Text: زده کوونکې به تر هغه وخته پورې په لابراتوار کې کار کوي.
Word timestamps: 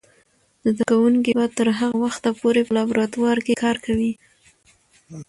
زده 0.69 0.83
کوونکې 0.91 1.31
به 1.37 1.45
تر 1.57 1.67
هغه 1.79 1.97
وخته 2.05 2.29
پورې 2.39 2.61
په 2.65 2.71
لابراتوار 2.77 3.37
کې 3.45 3.59
کار 3.63 3.77
کوي. 3.85 4.11